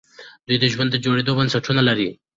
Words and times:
دوی 0.47 0.57
د 0.61 0.65
ژوند 0.73 0.89
د 0.91 0.95
جوړېدو 1.05 1.37
بنسټونه 1.39 1.81
لري. 1.89 2.09